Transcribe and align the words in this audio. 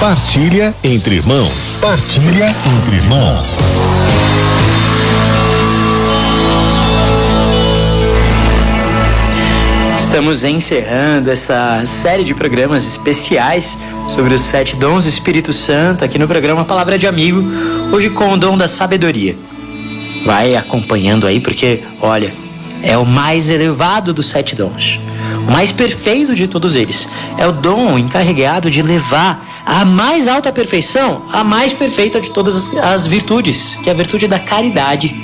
Partilha 0.00 0.74
entre 0.82 1.14
irmãos. 1.14 1.78
Partilha 1.80 2.52
entre 2.80 2.96
irmãos. 2.96 3.60
Estamos 10.00 10.42
encerrando 10.42 11.30
essa 11.30 11.86
série 11.86 12.24
de 12.24 12.34
programas 12.34 12.84
especiais 12.84 13.78
sobre 14.08 14.34
os 14.34 14.40
sete 14.40 14.74
dons 14.74 15.04
do 15.04 15.10
Espírito 15.10 15.52
Santo 15.52 16.04
aqui 16.04 16.18
no 16.18 16.26
programa 16.26 16.64
Palavra 16.64 16.98
de 16.98 17.06
Amigo, 17.06 17.40
hoje 17.92 18.10
com 18.10 18.32
o 18.32 18.36
dom 18.36 18.56
da 18.56 18.66
sabedoria. 18.66 19.36
Vai 20.26 20.56
acompanhando 20.56 21.28
aí, 21.28 21.38
porque, 21.38 21.84
olha, 22.00 22.34
é 22.82 22.96
o 22.96 23.04
mais 23.04 23.50
elevado 23.50 24.12
dos 24.12 24.28
sete 24.28 24.54
dons, 24.54 24.98
o 25.46 25.50
mais 25.50 25.72
perfeito 25.72 26.34
de 26.34 26.48
todos 26.48 26.76
eles. 26.76 27.08
É 27.36 27.46
o 27.46 27.52
dom 27.52 27.98
encarregado 27.98 28.70
de 28.70 28.82
levar 28.82 29.46
a 29.64 29.84
mais 29.84 30.26
alta 30.26 30.52
perfeição, 30.52 31.22
a 31.32 31.44
mais 31.44 31.72
perfeita 31.72 32.20
de 32.20 32.30
todas 32.30 32.56
as, 32.56 32.76
as 32.76 33.06
virtudes, 33.06 33.76
que 33.82 33.88
é 33.88 33.92
a 33.92 33.96
virtude 33.96 34.26
da 34.26 34.38
caridade. 34.38 35.14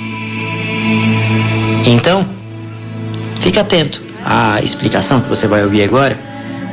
Então, 1.85 2.27
fique 3.39 3.59
atento 3.59 4.01
à 4.25 4.61
explicação 4.61 5.21
que 5.21 5.29
você 5.29 5.47
vai 5.47 5.63
ouvir 5.63 5.83
agora, 5.83 6.19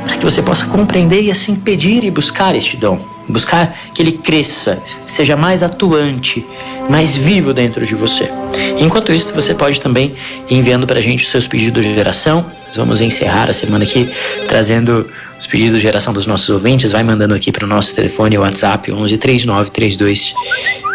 para 0.06 0.16
que 0.16 0.24
você 0.24 0.42
possa 0.42 0.66
compreender 0.66 1.22
e 1.22 1.30
assim 1.30 1.54
pedir 1.54 2.04
e 2.04 2.10
buscar 2.10 2.54
este 2.54 2.76
dom 2.76 3.13
buscar 3.28 3.76
que 3.94 4.02
ele 4.02 4.12
cresça, 4.12 4.80
seja 5.06 5.36
mais 5.36 5.62
atuante, 5.62 6.44
mais 6.88 7.14
vivo 7.14 7.52
dentro 7.52 7.84
de 7.86 7.94
você. 7.94 8.30
Enquanto 8.78 9.12
isso, 9.12 9.32
você 9.34 9.54
pode 9.54 9.80
também 9.80 10.14
ir 10.48 10.56
enviando 10.56 10.86
para 10.86 10.98
a 10.98 11.02
gente 11.02 11.24
os 11.24 11.30
seus 11.30 11.46
pedidos 11.46 11.84
de 11.84 11.94
geração. 11.94 12.44
Nós 12.66 12.76
vamos 12.76 13.00
encerrar 13.00 13.48
a 13.48 13.52
semana 13.52 13.84
aqui 13.84 14.08
trazendo 14.48 15.08
os 15.38 15.46
pedidos 15.46 15.76
de 15.76 15.82
geração 15.82 16.12
dos 16.12 16.26
nossos 16.26 16.48
ouvintes. 16.50 16.92
Vai 16.92 17.02
mandando 17.02 17.34
aqui 17.34 17.50
para 17.50 17.64
o 17.64 17.68
nosso 17.68 17.94
telefone 17.94 18.36
WhatsApp 18.36 18.92
11 18.92 19.16
39 19.16 19.70
32 19.70 20.34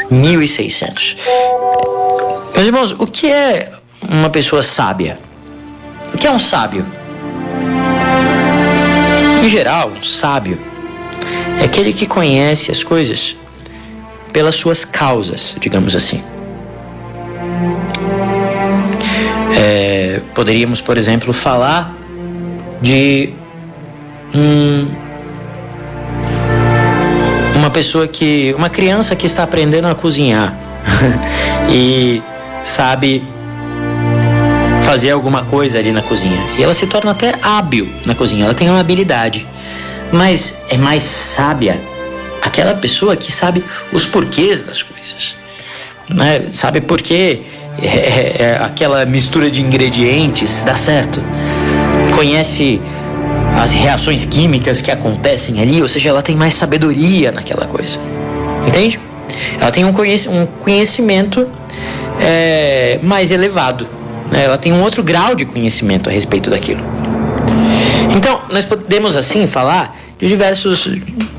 1600. 0.09 1.15
Meus 2.53 2.67
irmãos, 2.67 2.91
o 2.91 3.07
que 3.07 3.27
é 3.27 3.71
uma 4.01 4.29
pessoa 4.29 4.61
sábia? 4.61 5.17
O 6.13 6.17
que 6.17 6.27
é 6.27 6.31
um 6.31 6.39
sábio? 6.39 6.85
Em 9.43 9.47
geral, 9.47 9.91
um 9.97 10.03
sábio 10.03 10.59
é 11.59 11.65
aquele 11.65 11.93
que 11.93 12.05
conhece 12.05 12.71
as 12.71 12.83
coisas 12.83 13.35
pelas 14.31 14.55
suas 14.55 14.85
causas, 14.85 15.55
digamos 15.59 15.95
assim. 15.95 16.23
É, 19.57 20.21
poderíamos, 20.33 20.79
por 20.81 20.97
exemplo, 20.97 21.33
falar 21.33 21.93
de 22.81 23.29
um, 24.33 24.87
uma 27.55 27.69
pessoa 27.69 28.07
que. 28.07 28.53
uma 28.57 28.69
criança 28.69 29.15
que 29.15 29.25
está 29.25 29.43
aprendendo 29.43 29.87
a 29.87 29.95
cozinhar 29.95 30.57
e 31.69 32.21
sabe 32.63 33.23
fazer 34.83 35.11
alguma 35.11 35.43
coisa 35.43 35.77
ali 35.77 35.91
na 35.91 36.01
cozinha. 36.01 36.41
E 36.57 36.63
ela 36.63 36.73
se 36.73 36.87
torna 36.87 37.11
até 37.11 37.35
hábil 37.41 37.89
na 38.05 38.15
cozinha, 38.15 38.45
ela 38.45 38.53
tem 38.53 38.69
uma 38.69 38.79
habilidade. 38.79 39.45
Mas 40.11 40.61
é 40.69 40.77
mais 40.77 41.03
sábia 41.03 41.79
aquela 42.41 42.73
pessoa 42.73 43.15
que 43.15 43.31
sabe 43.31 43.63
os 43.91 44.05
porquês 44.05 44.63
das 44.63 44.81
coisas. 44.81 45.35
Né? 46.09 46.45
Sabe 46.51 46.81
por 46.81 47.01
que 47.01 47.43
é, 47.81 47.87
é, 47.87 48.35
é 48.39 48.59
aquela 48.63 49.05
mistura 49.05 49.49
de 49.49 49.61
ingredientes 49.61 50.63
dá 50.63 50.75
certo. 50.75 51.21
Conhece 52.15 52.81
as 53.61 53.71
reações 53.71 54.25
químicas 54.25 54.81
que 54.81 54.89
acontecem 54.89 55.61
ali, 55.61 55.81
ou 55.81 55.87
seja, 55.87 56.09
ela 56.09 56.21
tem 56.21 56.35
mais 56.35 56.53
sabedoria 56.53 57.31
naquela 57.31 57.67
coisa. 57.67 57.99
Entende? 58.67 58.99
Ela 59.59 59.71
tem 59.71 59.85
um, 59.85 59.93
conhecimento 60.59 61.47
é, 62.19 62.99
mais 63.03 63.31
elevado. 63.31 63.87
Né? 64.31 64.45
Ela 64.45 64.57
tem 64.57 64.71
um 64.71 64.81
outro 64.81 65.03
grau 65.03 65.35
de 65.35 65.45
conhecimento 65.45 66.09
a 66.09 66.13
respeito 66.13 66.49
daquilo. 66.49 66.81
Então, 68.15 68.41
nós 68.51 68.65
podemos 68.65 69.15
assim 69.15 69.45
falar 69.47 69.98
de 70.19 70.27
diversos, 70.27 70.89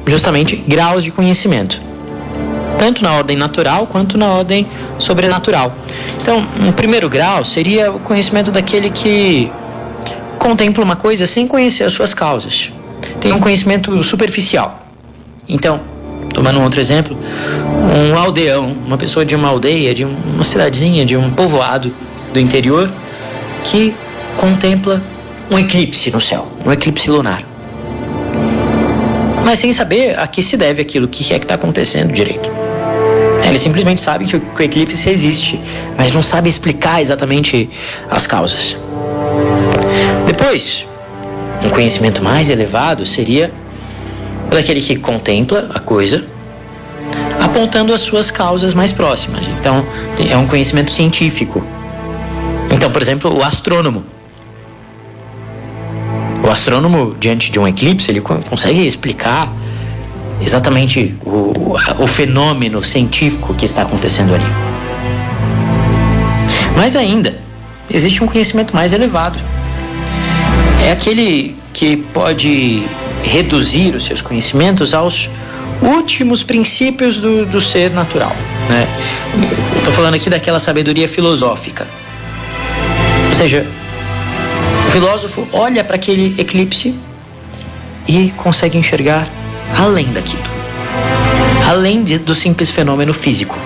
justamente, 0.06 0.56
graus 0.56 1.04
de 1.04 1.10
conhecimento, 1.10 1.80
tanto 2.78 3.02
na 3.02 3.12
ordem 3.12 3.36
natural 3.36 3.86
quanto 3.86 4.16
na 4.16 4.28
ordem 4.32 4.66
sobrenatural. 4.98 5.76
Então, 6.22 6.46
um 6.62 6.72
primeiro 6.72 7.08
grau 7.08 7.44
seria 7.44 7.92
o 7.92 8.00
conhecimento 8.00 8.50
daquele 8.50 8.88
que 8.88 9.52
contempla 10.38 10.82
uma 10.82 10.96
coisa 10.96 11.26
sem 11.26 11.46
conhecer 11.46 11.84
as 11.84 11.92
suas 11.92 12.14
causas, 12.14 12.72
tem 13.20 13.32
um 13.32 13.38
conhecimento 13.38 14.02
superficial. 14.02 14.86
Então, 15.46 15.80
tomando 16.32 16.58
um 16.58 16.62
outro 16.62 16.80
exemplo, 16.80 17.16
um 17.94 18.18
aldeão, 18.18 18.74
uma 18.86 18.96
pessoa 18.96 19.26
de 19.26 19.36
uma 19.36 19.48
aldeia, 19.48 19.92
de 19.92 20.04
uma 20.04 20.42
cidadezinha, 20.42 21.04
de 21.04 21.16
um 21.16 21.30
povoado 21.30 21.92
do 22.32 22.40
interior, 22.40 22.90
que 23.62 23.94
contempla 24.38 25.02
um 25.50 25.58
eclipse 25.58 26.10
no 26.10 26.20
céu, 26.20 26.48
um 26.64 26.72
eclipse 26.72 27.10
lunar. 27.10 27.49
Mas 29.44 29.58
sem 29.58 29.72
saber 29.72 30.18
a 30.18 30.26
que 30.26 30.42
se 30.42 30.56
deve 30.56 30.82
aquilo, 30.82 31.06
o 31.06 31.08
que 31.08 31.34
é 31.34 31.38
que 31.38 31.44
está 31.44 31.54
acontecendo 31.54 32.12
direito. 32.12 32.50
Ele 33.44 33.58
simplesmente 33.58 34.00
sabe 34.00 34.26
que 34.26 34.36
o 34.36 34.62
eclipse 34.62 35.08
existe, 35.08 35.60
mas 35.96 36.12
não 36.12 36.22
sabe 36.22 36.48
explicar 36.48 37.00
exatamente 37.00 37.68
as 38.08 38.26
causas. 38.26 38.76
Depois, 40.26 40.86
um 41.62 41.68
conhecimento 41.70 42.22
mais 42.22 42.48
elevado 42.48 43.04
seria 43.04 43.52
daquele 44.48 44.80
que 44.80 44.96
contempla 44.96 45.68
a 45.74 45.80
coisa, 45.80 46.24
apontando 47.40 47.92
as 47.92 48.02
suas 48.02 48.30
causas 48.30 48.72
mais 48.74 48.92
próximas. 48.92 49.46
Então, 49.48 49.84
é 50.30 50.36
um 50.36 50.46
conhecimento 50.46 50.92
científico. 50.92 51.64
Então, 52.70 52.90
por 52.90 53.02
exemplo, 53.02 53.36
o 53.36 53.42
astrônomo 53.42 54.04
o 56.42 56.50
astrônomo, 56.50 57.14
diante 57.18 57.50
de 57.50 57.58
um 57.58 57.68
eclipse, 57.68 58.10
ele 58.10 58.20
consegue 58.20 58.86
explicar 58.86 59.52
exatamente 60.40 61.14
o, 61.24 61.76
o 61.98 62.06
fenômeno 62.06 62.82
científico 62.82 63.54
que 63.54 63.64
está 63.64 63.82
acontecendo 63.82 64.34
ali. 64.34 64.46
Mas 66.76 66.96
ainda, 66.96 67.38
existe 67.90 68.24
um 68.24 68.26
conhecimento 68.26 68.74
mais 68.74 68.92
elevado. 68.92 69.38
É 70.84 70.92
aquele 70.92 71.56
que 71.72 71.96
pode 71.96 72.84
reduzir 73.22 73.94
os 73.94 74.04
seus 74.04 74.22
conhecimentos 74.22 74.94
aos 74.94 75.28
últimos 75.82 76.42
princípios 76.42 77.18
do, 77.18 77.44
do 77.44 77.60
ser 77.60 77.92
natural. 77.92 78.34
Né? 78.68 78.86
Estou 79.78 79.92
falando 79.92 80.14
aqui 80.14 80.30
daquela 80.30 80.58
sabedoria 80.58 81.08
filosófica. 81.08 81.86
Ou 83.28 83.34
seja, 83.34 83.66
o 84.90 84.92
filósofo 84.92 85.46
olha 85.52 85.84
para 85.84 85.94
aquele 85.94 86.34
eclipse 86.36 86.98
e 88.08 88.32
consegue 88.36 88.76
enxergar 88.76 89.28
além 89.78 90.12
daquilo, 90.12 90.42
além 91.68 92.02
de, 92.02 92.18
do 92.18 92.34
simples 92.34 92.72
fenômeno 92.72 93.14
físico. 93.14 93.56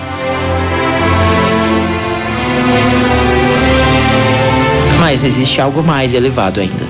Mas 4.99 5.23
existe 5.23 5.59
algo 5.59 5.81
mais 5.81 6.13
elevado 6.13 6.59
ainda. 6.59 6.85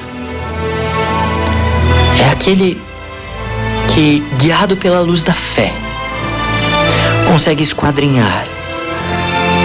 É 2.20 2.30
aquele 2.30 2.78
que, 3.94 4.22
guiado 4.38 4.76
pela 4.76 5.00
luz 5.00 5.24
da 5.24 5.34
fé, 5.34 5.72
consegue 7.26 7.64
esquadrinhar 7.64 8.46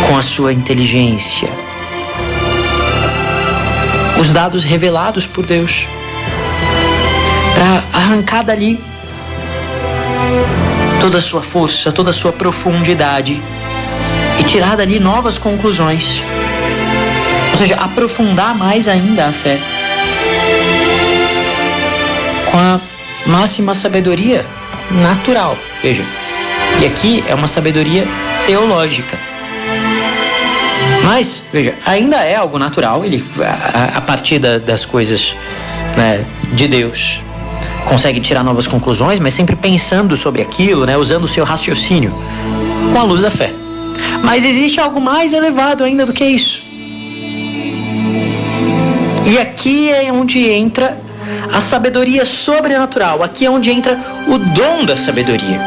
com 0.07 0.17
a 0.17 0.23
sua 0.23 0.53
inteligência, 0.53 1.49
os 4.21 4.33
dados 4.33 4.63
revelados 4.63 5.27
por 5.27 5.47
Deus, 5.47 5.87
para 7.55 7.83
arrancar 7.99 8.45
dali 8.45 8.79
toda 11.01 11.17
a 11.19 11.23
sua 11.23 11.41
força, 11.41 11.91
toda 11.91 12.11
a 12.11 12.13
sua 12.13 12.31
profundidade 12.31 13.41
e 14.39 14.45
tirar 14.45 14.77
dali 14.77 15.01
novas 15.01 15.39
conclusões. 15.39 16.23
Ou 17.53 17.57
seja, 17.57 17.77
aprofundar 17.77 18.55
mais 18.55 18.89
ainda 18.89 19.27
a 19.27 19.33
fé 19.33 19.59
com 22.51 22.59
a 22.59 22.81
máxima 23.27 23.73
sabedoria 23.73 24.45
natural. 24.91 25.57
Veja, 25.83 26.05
e 26.81 26.85
aqui 26.85 27.25
é 27.27 27.35
uma 27.35 27.49
sabedoria 27.49 28.07
teológica. 28.47 29.30
Mas, 31.05 31.45
veja, 31.53 31.75
ainda 31.85 32.17
é 32.17 32.37
algo 32.37 32.59
natural, 32.59 33.05
ele, 33.05 33.25
a, 33.41 33.99
a 33.99 34.01
partir 34.01 34.39
da, 34.39 34.59
das 34.59 34.85
coisas 34.85 35.35
né, 35.97 36.25
de 36.53 36.69
Deus, 36.69 37.21
consegue 37.87 38.21
tirar 38.21 38.45
novas 38.45 38.67
conclusões, 38.67 39.19
mas 39.19 39.35
sempre 39.35 39.57
pensando 39.57 40.17
sobre 40.17 40.43
aquilo, 40.43 40.85
né, 40.87 40.97
usando 40.97 41.25
o 41.25 41.29
seu 41.29 41.45
raciocínio 41.45 42.13
com 42.93 42.99
a 42.99 43.03
luz 43.03 43.21
da 43.23 43.31
fé. 43.31 43.53
Mas 44.23 44.45
existe 44.45 44.81
algo 44.81 45.01
mais 45.01 45.33
elevado 45.33 45.85
ainda 45.85 46.05
do 46.05 46.13
que 46.13 46.25
isso. 46.25 46.63
E 49.27 49.39
aqui 49.39 49.91
é 49.91 50.13
onde 50.13 50.49
entra 50.49 50.99
a 51.53 51.61
sabedoria 51.61 52.25
sobrenatural. 52.25 53.23
Aqui 53.23 53.47
é 53.47 53.51
onde 53.51 53.71
entra 53.71 53.99
o 54.27 54.39
dom 54.39 54.85
da 54.85 54.97
sabedoria. 54.97 55.61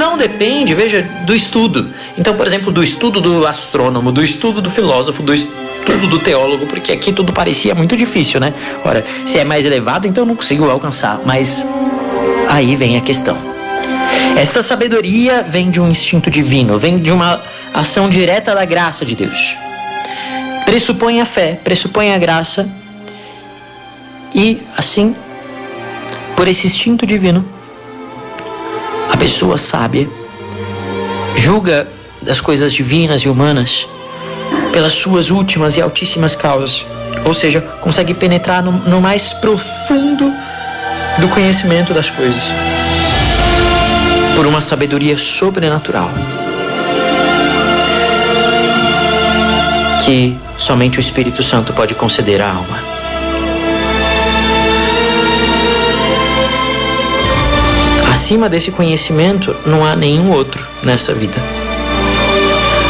Não 0.00 0.16
depende, 0.16 0.74
veja, 0.74 1.02
do 1.26 1.34
estudo. 1.34 1.90
Então, 2.16 2.34
por 2.34 2.46
exemplo, 2.46 2.72
do 2.72 2.82
estudo 2.82 3.20
do 3.20 3.46
astrônomo, 3.46 4.10
do 4.10 4.24
estudo 4.24 4.62
do 4.62 4.70
filósofo, 4.70 5.22
do 5.22 5.34
estudo 5.34 6.06
do 6.06 6.18
teólogo, 6.18 6.66
porque 6.66 6.90
aqui 6.90 7.12
tudo 7.12 7.34
parecia 7.34 7.74
muito 7.74 7.94
difícil, 7.94 8.40
né? 8.40 8.54
Ora, 8.82 9.04
se 9.26 9.38
é 9.38 9.44
mais 9.44 9.66
elevado, 9.66 10.06
então 10.06 10.22
eu 10.22 10.28
não 10.28 10.34
consigo 10.34 10.64
alcançar. 10.70 11.20
Mas 11.26 11.66
aí 12.48 12.76
vem 12.76 12.96
a 12.96 13.02
questão. 13.02 13.36
Esta 14.38 14.62
sabedoria 14.62 15.42
vem 15.42 15.70
de 15.70 15.78
um 15.78 15.90
instinto 15.90 16.30
divino, 16.30 16.78
vem 16.78 16.98
de 16.98 17.12
uma 17.12 17.38
ação 17.74 18.08
direta 18.08 18.54
da 18.54 18.64
graça 18.64 19.04
de 19.04 19.14
Deus. 19.14 19.54
Pressupõe 20.64 21.20
a 21.20 21.26
fé, 21.26 21.60
pressupõe 21.62 22.14
a 22.14 22.16
graça 22.16 22.66
e, 24.34 24.62
assim, 24.78 25.14
por 26.34 26.48
esse 26.48 26.68
instinto 26.68 27.04
divino, 27.04 27.59
pessoa 29.20 29.58
sábia 29.58 30.08
julga 31.36 31.86
das 32.22 32.40
coisas 32.40 32.72
divinas 32.72 33.20
e 33.20 33.28
humanas 33.28 33.86
pelas 34.72 34.92
suas 34.92 35.30
últimas 35.30 35.76
e 35.76 35.82
altíssimas 35.82 36.34
causas, 36.34 36.86
ou 37.24 37.34
seja, 37.34 37.60
consegue 37.80 38.14
penetrar 38.14 38.62
no, 38.62 38.72
no 38.72 39.00
mais 39.00 39.34
profundo 39.34 40.32
do 41.18 41.28
conhecimento 41.28 41.92
das 41.92 42.10
coisas. 42.10 42.44
Por 44.34 44.46
uma 44.46 44.62
sabedoria 44.62 45.18
sobrenatural. 45.18 46.10
Que 50.04 50.36
somente 50.58 50.98
o 50.98 51.00
Espírito 51.00 51.42
Santo 51.42 51.74
pode 51.74 51.94
conceder 51.94 52.40
à 52.40 52.48
alma. 52.48 52.89
Acima 58.30 58.48
desse 58.48 58.70
conhecimento 58.70 59.56
não 59.66 59.84
há 59.84 59.96
nenhum 59.96 60.30
outro 60.30 60.64
nessa 60.84 61.12
vida. 61.12 61.34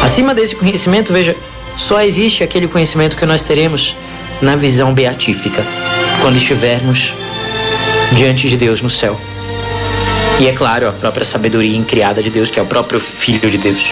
Acima 0.04 0.34
desse 0.34 0.54
conhecimento, 0.54 1.14
veja, 1.14 1.34
só 1.78 2.02
existe 2.02 2.44
aquele 2.44 2.68
conhecimento 2.68 3.16
que 3.16 3.24
nós 3.24 3.42
teremos 3.42 3.96
na 4.42 4.54
visão 4.54 4.92
beatífica, 4.92 5.64
quando 6.20 6.36
estivermos 6.36 7.14
diante 8.12 8.50
de 8.50 8.56
Deus 8.58 8.82
no 8.82 8.90
céu. 8.90 9.18
E 10.38 10.46
é 10.46 10.52
claro, 10.52 10.88
a 10.88 10.92
própria 10.92 11.24
sabedoria 11.24 11.74
incriada 11.74 12.22
de 12.22 12.28
Deus, 12.28 12.50
que 12.50 12.60
é 12.60 12.62
o 12.62 12.66
próprio 12.66 13.00
Filho 13.00 13.50
de 13.50 13.56
Deus. 13.56 13.86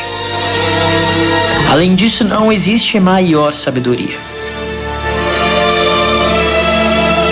Além 1.71 1.95
disso, 1.95 2.25
não 2.25 2.53
existe 2.53 3.01
maior 3.01 3.55
sabedoria. 3.55 4.19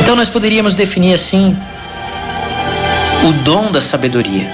Então 0.01 0.17
nós 0.17 0.31
poderíamos 0.31 0.75
definir 0.75 1.13
assim 1.13 1.55
o 3.27 3.33
dom 3.43 3.73
da 3.73 3.81
sabedoria. 3.81 4.49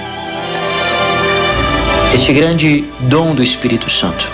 Este 2.11 2.33
grande 2.33 2.83
dom 3.01 3.35
do 3.35 3.43
Espírito 3.43 3.87
Santo 3.87 4.27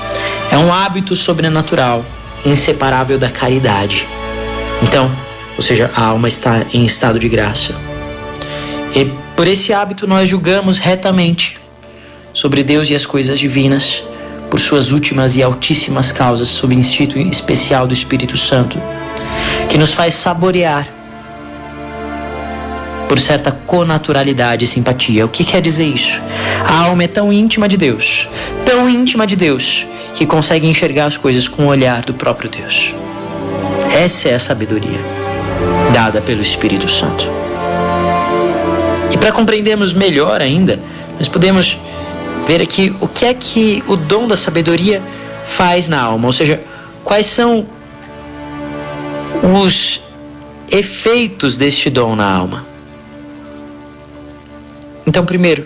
é 0.50 0.58
um 0.58 0.72
hábito 0.72 1.14
sobrenatural, 1.14 2.06
inseparável 2.46 3.20
da 3.20 3.30
caridade. 3.30 4.08
Então, 4.82 5.12
ou 5.58 5.62
seja, 5.62 5.92
a 5.94 6.06
alma 6.06 6.30
está 6.30 6.66
em 6.74 6.86
estado 6.86 7.20
de 7.20 7.28
graça. 7.28 7.76
E 8.96 9.12
por 9.36 9.46
esse 9.46 9.74
hábito 9.74 10.08
nós 10.08 10.30
julgamos 10.30 10.78
retamente 10.78 11.58
sobre 12.34 12.64
Deus 12.64 12.90
e 12.90 12.96
as 12.96 13.06
coisas 13.06 13.38
divinas, 13.38 14.02
por 14.50 14.62
suas 14.62 14.94
últimas 14.94 15.36
e 15.36 15.44
altíssimas 15.44 16.14
causas, 16.14 16.48
sob 16.48 16.74
instinto 16.74 17.20
especial 17.20 17.86
do 17.86 17.94
Espírito 17.94 18.38
Santo, 18.38 18.82
que 19.68 19.78
nos 19.78 19.94
faz 19.94 20.14
saborear 20.14 20.99
por 23.10 23.18
certa 23.18 23.52
conaturalidade 23.52 24.64
e 24.64 24.68
simpatia. 24.68 25.26
O 25.26 25.30
que 25.30 25.44
quer 25.44 25.62
dizer 25.64 25.86
isso? 25.86 26.22
A 26.64 26.86
alma 26.86 27.04
é 27.04 27.08
tão 27.08 27.34
íntima 27.34 27.68
de 27.68 27.76
Deus, 27.76 28.30
tão 28.64 28.88
íntima 28.88 29.26
de 29.26 29.36
Deus, 29.36 29.84
que 30.14 30.28
consegue 30.28 30.68
enxergar 30.68 31.06
as 31.06 31.18
coisas 31.18 31.48
com 31.48 31.64
o 31.64 31.68
olhar 31.70 32.04
do 32.04 32.14
próprio 32.14 32.52
Deus. 32.52 32.94
Essa 33.98 34.30
é 34.30 34.36
a 34.36 34.40
sabedoria 34.40 35.00
dada 35.92 36.22
pelo 36.22 36.44
Espírito 36.44 36.88
Santo. 36.88 37.26
E 39.12 39.18
para 39.18 39.32
compreendermos 39.32 39.92
melhor 39.92 40.40
ainda, 40.40 40.80
nós 41.18 41.28
podemos 41.28 41.80
ver 42.46 42.62
aqui 42.62 42.96
o 43.02 43.08
que 43.08 43.26
é 43.26 43.34
que 43.34 43.84
o 43.88 43.96
dom 43.96 44.28
da 44.28 44.38
sabedoria 44.38 45.02
faz 45.48 45.90
na 45.90 46.00
alma, 46.00 46.28
ou 46.28 46.34
seja, 46.34 46.62
quais 47.04 47.26
são 47.26 47.66
os 49.42 50.00
efeitos 50.72 51.58
deste 51.58 51.90
dom 51.90 52.16
na 52.16 52.32
alma. 52.32 52.69
Então, 55.10 55.26
primeiro, 55.26 55.66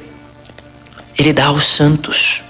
ele 1.20 1.34
dá 1.34 1.48
aos 1.48 1.66
santos 1.66 2.42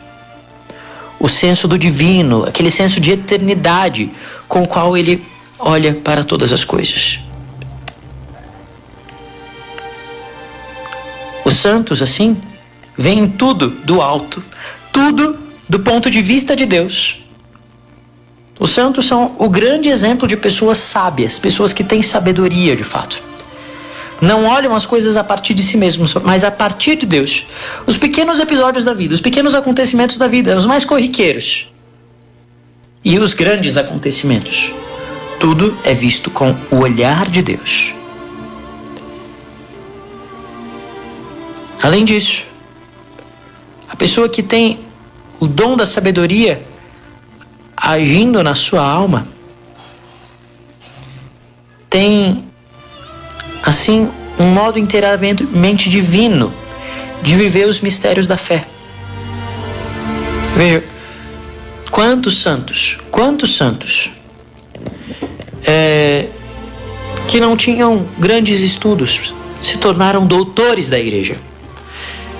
o 1.19 1.27
senso 1.27 1.67
do 1.67 1.75
divino, 1.75 2.45
aquele 2.47 2.69
senso 2.69 2.99
de 2.99 3.09
eternidade 3.09 4.11
com 4.47 4.61
o 4.61 4.67
qual 4.67 4.95
ele 4.95 5.25
olha 5.57 5.95
para 5.95 6.23
todas 6.23 6.53
as 6.53 6.63
coisas. 6.63 7.19
Os 11.43 11.53
santos, 11.53 11.99
assim, 11.99 12.39
veem 12.95 13.27
tudo 13.27 13.71
do 13.71 13.99
alto, 13.99 14.43
tudo 14.91 15.39
do 15.67 15.79
ponto 15.79 16.11
de 16.11 16.21
vista 16.21 16.55
de 16.55 16.67
Deus. 16.67 17.25
Os 18.59 18.69
santos 18.69 19.05
são 19.07 19.35
o 19.39 19.49
grande 19.49 19.89
exemplo 19.89 20.27
de 20.27 20.37
pessoas 20.37 20.77
sábias, 20.77 21.39
pessoas 21.39 21.73
que 21.73 21.83
têm 21.83 22.03
sabedoria 22.03 22.75
de 22.75 22.83
fato. 22.83 23.32
Não 24.23 24.45
olham 24.45 24.73
as 24.73 24.85
coisas 24.85 25.17
a 25.17 25.23
partir 25.23 25.53
de 25.53 25.61
si 25.61 25.75
mesmos, 25.75 26.13
mas 26.13 26.45
a 26.45 26.49
partir 26.49 26.95
de 26.95 27.05
Deus. 27.05 27.45
Os 27.85 27.97
pequenos 27.97 28.39
episódios 28.39 28.85
da 28.85 28.93
vida, 28.93 29.13
os 29.13 29.19
pequenos 29.19 29.53
acontecimentos 29.53 30.17
da 30.17 30.29
vida, 30.29 30.55
os 30.55 30.65
mais 30.65 30.85
corriqueiros. 30.85 31.69
E 33.03 33.19
os 33.19 33.33
grandes 33.33 33.75
acontecimentos. 33.75 34.71
Tudo 35.41 35.77
é 35.83 35.93
visto 35.93 36.31
com 36.31 36.55
o 36.71 36.77
olhar 36.77 37.29
de 37.29 37.41
Deus. 37.41 37.93
Além 41.81 42.05
disso, 42.05 42.43
a 43.89 43.95
pessoa 43.97 44.29
que 44.29 44.41
tem 44.41 44.79
o 45.37 45.47
dom 45.47 45.75
da 45.75 45.85
sabedoria 45.85 46.65
agindo 47.75 48.41
na 48.41 48.55
sua 48.55 48.87
alma 48.87 49.27
tem 51.89 52.52
assim 53.63 54.09
um 54.37 54.45
modo 54.45 54.77
inteiramente 54.77 55.89
divino 55.89 56.53
de 57.21 57.35
viver 57.35 57.67
os 57.67 57.81
mistérios 57.81 58.27
da 58.27 58.37
fé. 58.37 58.67
Veja, 60.55 60.83
quantos 61.89 62.41
santos, 62.41 62.97
quantos 63.09 63.55
santos 63.55 64.11
é, 65.65 66.27
que 67.27 67.39
não 67.39 67.55
tinham 67.57 68.05
grandes 68.19 68.59
estudos 68.59 69.33
se 69.61 69.77
tornaram 69.77 70.27
doutores 70.27 70.89
da 70.89 70.99
igreja 70.99 71.37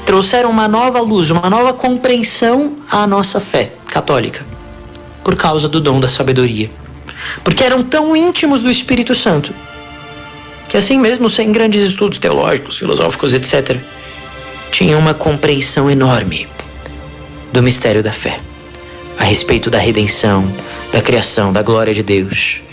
trouxeram 0.06 0.50
uma 0.50 0.68
nova 0.68 1.00
luz, 1.00 1.30
uma 1.30 1.50
nova 1.50 1.74
compreensão 1.74 2.78
à 2.90 3.08
nossa 3.08 3.40
fé 3.40 3.72
católica, 3.88 4.46
por 5.24 5.36
causa 5.36 5.68
do 5.70 5.80
dom 5.80 6.00
da 6.00 6.08
sabedoria. 6.08 6.70
Porque 7.44 7.64
eram 7.64 7.84
tão 7.84 8.16
íntimos 8.16 8.62
do 8.62 8.70
Espírito 8.70 9.16
Santo, 9.16 9.54
que 10.74 10.78
assim 10.78 10.98
mesmo, 10.98 11.30
sem 11.30 11.52
grandes 11.52 11.84
estudos 11.84 12.18
teológicos, 12.18 12.80
filosóficos, 12.80 13.32
etc., 13.36 13.78
tinham 14.72 15.00
uma 15.00 15.14
compreensão 15.14 15.88
enorme 15.88 16.48
do 17.52 17.62
mistério 17.62 18.02
da 18.02 18.12
fé, 18.12 18.40
a 19.20 19.24
respeito 19.24 19.70
da 19.70 19.78
redenção, 19.78 20.52
da 20.92 21.00
criação, 21.00 21.54
da 21.54 21.62
glória 21.62 21.94
de 21.94 22.02
Deus, 22.02 22.64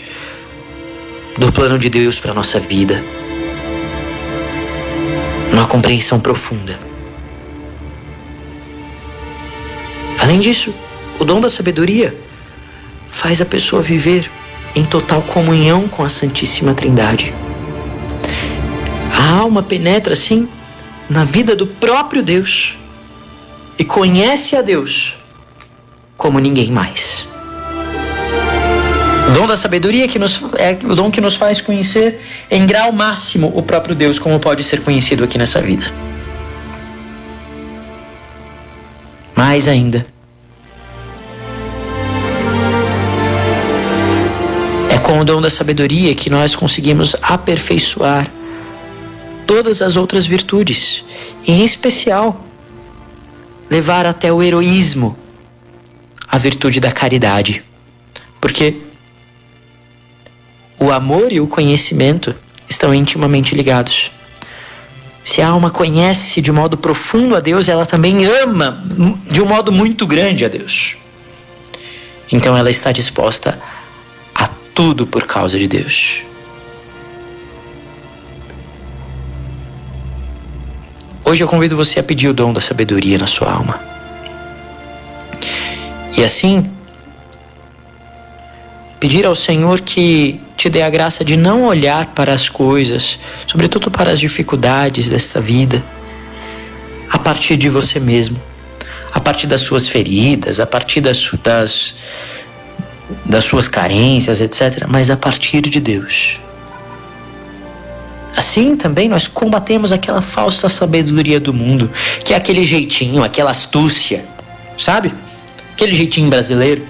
do 1.37 1.53
plano 1.53 1.79
de 1.79 1.91
Deus 1.91 2.19
para 2.19 2.33
nossa 2.33 2.59
vida. 2.59 3.05
Uma 5.53 5.67
compreensão 5.67 6.19
profunda. 6.19 6.79
Além 10.19 10.41
disso, 10.41 10.73
o 11.19 11.25
dom 11.27 11.39
da 11.39 11.51
sabedoria 11.51 12.17
faz 13.11 13.43
a 13.43 13.45
pessoa 13.45 13.83
viver 13.83 14.31
em 14.75 14.87
total 14.87 15.21
comunhão 15.21 15.87
com 15.87 16.03
a 16.03 16.09
Santíssima 16.09 16.73
Trindade. 16.73 17.35
A 19.17 19.39
alma 19.39 19.63
penetra 19.63 20.13
assim 20.13 20.49
na 21.09 21.25
vida 21.25 21.57
do 21.57 21.67
próprio 21.67 22.23
Deus 22.23 22.79
e 23.79 23.85
conhece 23.85 24.57
a 24.57 24.63
Deus 24.63 25.17
como 26.17 26.39
ninguém 26.39 26.71
mais. 26.71 27.27
O 29.29 29.33
dom 29.33 29.47
da 29.47 29.57
sabedoria 29.57 30.09
que 30.09 30.19
nos, 30.19 30.41
é 30.57 30.77
o 30.85 30.95
dom 30.95 31.11
que 31.11 31.21
nos 31.21 31.35
faz 31.35 31.61
conhecer 31.61 32.21
em 32.51 32.67
grau 32.67 32.93
máximo 32.93 33.53
o 33.55 33.63
próprio 33.63 33.95
Deus, 33.95 34.19
como 34.19 34.39
pode 34.39 34.63
ser 34.65 34.83
conhecido 34.83 35.25
aqui 35.25 35.39
nessa 35.39 35.63
vida. 35.63 35.91
Mais 39.35 39.67
ainda, 39.69 40.07
com 45.11 45.19
o 45.19 45.25
dom 45.25 45.41
da 45.41 45.51
sabedoria 45.51 46.15
que 46.15 46.31
nós 46.31 46.55
conseguimos 46.55 47.17
aperfeiçoar 47.21 48.31
todas 49.51 49.83
as 49.83 49.97
outras 49.97 50.25
virtudes, 50.25 51.05
em 51.45 51.65
especial 51.65 52.41
levar 53.69 54.07
até 54.07 54.33
o 54.33 54.41
heroísmo 54.41 55.19
a 56.29 56.39
virtude 56.39 56.79
da 56.79 56.93
caridade. 56.93 57.61
Porque 58.41 58.77
o 60.79 60.93
amor 60.93 61.33
e 61.33 61.41
o 61.41 61.49
conhecimento 61.49 62.33
estão 62.69 62.95
intimamente 62.95 63.53
ligados. 63.53 64.13
Se 65.25 65.43
a 65.43 65.49
alma 65.49 65.69
conhece 65.69 66.41
de 66.41 66.53
modo 66.53 66.77
profundo 66.77 67.35
a 67.35 67.41
Deus, 67.41 67.69
ela 67.69 67.85
também 67.85 68.25
ama 68.25 68.85
de 69.27 69.43
um 69.43 69.47
modo 69.47 69.73
muito 69.73 70.07
grande 70.07 70.45
a 70.45 70.49
Deus. 70.49 70.97
Então 72.31 72.57
ela 72.57 72.71
está 72.71 72.93
disposta 72.93 73.61
a 74.33 74.49
tudo 74.73 75.09
por 75.09 75.27
causa 75.27 75.59
de 75.59 75.67
Deus. 75.67 76.30
Hoje 81.31 81.45
eu 81.45 81.47
convido 81.47 81.77
você 81.77 82.01
a 82.01 82.03
pedir 82.03 82.27
o 82.27 82.35
dom 82.35 82.53
da 82.53 82.61
sabedoria 82.61 83.17
na 83.17 83.29
sua 83.29 83.53
alma. 83.53 83.81
E 86.17 86.25
assim, 86.25 86.69
pedir 88.99 89.25
ao 89.25 89.37
Senhor 89.37 89.81
que 89.81 90.41
te 90.57 90.69
dê 90.69 90.83
a 90.83 90.91
graça 90.91 91.25
de 91.25 91.37
não 91.37 91.67
olhar 91.67 92.07
para 92.07 92.33
as 92.35 92.49
coisas, 92.49 93.17
sobretudo 93.47 93.93
para 93.93 94.11
as 94.11 94.19
dificuldades 94.19 95.09
desta 95.09 95.41
vida, 95.41 95.81
a 97.09 97.17
partir 97.17 97.57
de 97.57 97.69
você 97.69 98.01
mesmo, 98.01 98.43
a 99.15 99.21
partir 99.21 99.47
das 99.47 99.61
suas 99.61 99.87
feridas, 99.87 100.59
a 100.59 100.67
partir 100.67 101.01
das, 101.01 101.31
das, 101.45 101.95
das 103.25 103.45
suas 103.45 103.69
carências, 103.69 104.41
etc., 104.41 104.85
mas 104.89 105.11
a 105.11 105.17
partir 105.17 105.61
de 105.61 105.79
Deus. 105.79 106.41
Assim 108.37 108.77
também 108.77 109.09
nós 109.09 109.27
combatemos 109.27 109.93
aquela 109.93 110.23
falsa 110.23 110.69
sabedoria 110.69 111.41
do 111.41 111.53
mundo, 111.53 111.91
que 112.25 112.33
é 112.33 112.37
aquele 112.37 112.65
jeitinho, 112.65 113.23
aquela 113.23 113.51
astúcia, 113.51 114.25
sabe? 114.79 115.13
Aquele 115.73 115.95
jeitinho 115.95 116.31
brasileiro. 116.31 116.87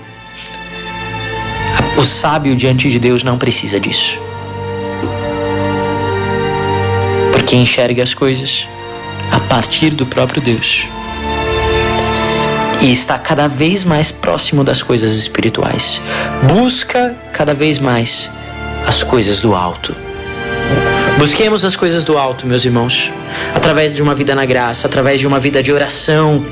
O 1.96 2.04
sábio 2.04 2.54
diante 2.54 2.88
de 2.88 2.98
Deus 2.98 3.22
não 3.22 3.36
precisa 3.38 3.80
disso. 3.80 4.18
Porque 7.32 7.56
enxerga 7.56 8.02
as 8.02 8.14
coisas 8.14 8.66
a 9.30 9.40
partir 9.40 9.90
do 9.90 10.06
próprio 10.06 10.42
Deus. 10.42 10.86
E 12.80 12.90
está 12.90 13.18
cada 13.18 13.46
vez 13.46 13.84
mais 13.84 14.10
próximo 14.10 14.64
das 14.64 14.82
coisas 14.82 15.12
espirituais. 15.12 16.00
Busca 16.48 17.14
cada 17.32 17.52
vez 17.52 17.78
mais 17.78 18.30
as 18.86 19.02
coisas 19.02 19.40
do 19.40 19.54
alto. 19.54 19.94
Busquemos 21.20 21.66
as 21.66 21.76
coisas 21.76 22.02
do 22.02 22.16
alto, 22.16 22.46
meus 22.46 22.64
irmãos, 22.64 23.12
através 23.54 23.92
de 23.92 24.02
uma 24.02 24.14
vida 24.14 24.34
na 24.34 24.46
graça, 24.46 24.86
através 24.86 25.20
de 25.20 25.26
uma 25.26 25.38
vida 25.38 25.62
de 25.62 25.70
oração. 25.70 26.42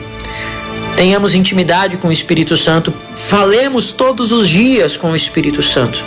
Tenhamos 0.95 1.35
intimidade 1.35 1.97
com 1.97 2.09
o 2.09 2.13
Espírito 2.13 2.55
Santo, 2.55 2.93
falemos 3.17 3.93
todos 3.93 4.31
os 4.31 4.47
dias 4.47 4.95
com 4.95 5.13
o 5.13 5.17
Espírito 5.17 5.63
Santo. 5.63 6.05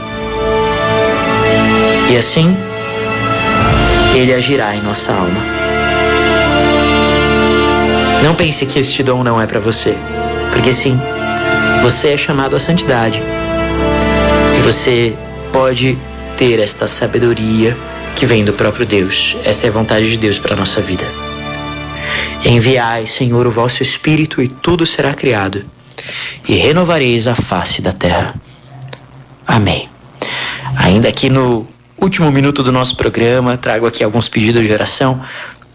E 2.12 2.16
assim, 2.16 2.56
ele 4.14 4.32
agirá 4.32 4.76
em 4.76 4.82
nossa 4.84 5.12
alma. 5.12 5.42
Não 8.24 8.36
pense 8.36 8.68
que 8.68 8.78
este 8.78 9.02
dom 9.02 9.24
não 9.24 9.42
é 9.42 9.48
para 9.48 9.60
você, 9.60 9.98
porque 10.52 10.72
sim, 10.72 11.02
você 11.82 12.10
é 12.10 12.18
chamado 12.18 12.56
à 12.56 12.60
santidade. 12.60 13.24
E 14.56 14.62
você 14.62 15.16
pode 15.52 15.98
ter 16.38 16.60
esta 16.60 16.86
sabedoria 16.86 17.76
que 18.16 18.26
vem 18.26 18.44
do 18.44 18.54
próprio 18.54 18.86
Deus. 18.86 19.36
Esta 19.44 19.68
é 19.68 19.70
a 19.70 19.74
vontade 19.74 20.10
de 20.10 20.18
Deus 20.18 20.38
para 20.38 20.54
a 20.54 20.58
nossa 20.58 20.82
vida. 20.82 21.06
Enviai, 22.46 23.06
Senhor, 23.06 23.46
o 23.46 23.52
vosso 23.52 23.84
Espírito, 23.84 24.42
e 24.42 24.48
tudo 24.48 24.86
será 24.86 25.14
criado, 25.14 25.64
e 26.48 26.56
renovareis 26.56 27.28
a 27.28 27.36
face 27.36 27.82
da 27.82 27.92
terra. 27.92 28.36
Amém. 29.46 29.90
Ainda 30.76 31.08
aqui 31.10 31.30
no 31.30 31.68
último 32.00 32.32
minuto 32.32 32.64
do 32.64 32.72
nosso 32.72 32.96
programa, 32.96 33.58
trago 33.58 33.86
aqui 33.86 34.04
alguns 34.04 34.28
pedidos 34.28 34.66
de 34.66 34.74
oração 34.74 35.22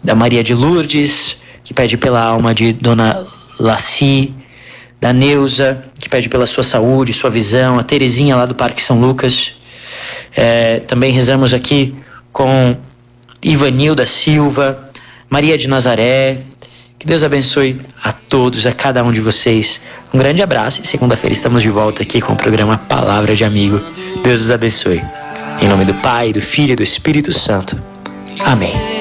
da 0.03 0.13
Maria 0.13 0.43
de 0.43 0.53
Lourdes, 0.53 1.37
que 1.63 1.73
pede 1.73 1.97
pela 1.97 2.21
alma 2.21 2.53
de 2.53 2.73
Dona 2.73 3.25
Laci, 3.59 4.33
da 4.99 5.13
Neuza, 5.13 5.85
que 5.99 6.09
pede 6.09 6.27
pela 6.27 6.45
sua 6.45 6.63
saúde, 6.63 7.13
sua 7.13 7.29
visão, 7.29 7.79
a 7.79 7.83
Terezinha 7.83 8.35
lá 8.35 8.45
do 8.45 8.55
Parque 8.55 8.81
São 8.81 8.99
Lucas. 8.99 9.53
É, 10.35 10.79
também 10.81 11.11
rezamos 11.11 11.53
aqui 11.53 11.95
com 12.37 12.77
Ivanilda 13.41 14.05
Silva, 14.05 14.91
Maria 15.27 15.57
de 15.57 15.67
Nazaré. 15.67 16.41
Que 16.99 17.07
Deus 17.07 17.23
abençoe 17.23 17.81
a 18.03 18.13
todos, 18.13 18.67
a 18.67 18.71
cada 18.71 19.03
um 19.03 19.11
de 19.11 19.19
vocês. 19.19 19.81
Um 20.13 20.19
grande 20.19 20.43
abraço 20.43 20.83
e 20.83 20.85
segunda-feira 20.85 21.33
estamos 21.33 21.63
de 21.63 21.69
volta 21.69 22.03
aqui 22.03 22.21
com 22.21 22.33
o 22.33 22.37
programa 22.37 22.77
Palavra 22.77 23.35
de 23.35 23.43
Amigo. 23.43 23.81
Deus 24.23 24.41
os 24.41 24.51
abençoe. 24.51 25.01
Em 25.59 25.67
nome 25.67 25.85
do 25.85 25.95
Pai, 25.95 26.31
do 26.31 26.39
Filho 26.39 26.73
e 26.73 26.75
do 26.75 26.83
Espírito 26.83 27.33
Santo. 27.33 27.75
Amém. 28.45 28.96